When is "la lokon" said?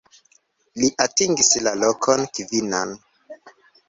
1.67-2.23